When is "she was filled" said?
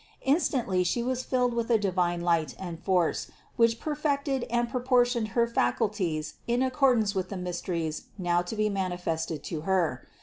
0.83-1.53